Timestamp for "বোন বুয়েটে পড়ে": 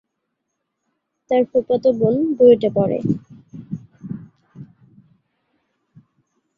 1.99-2.99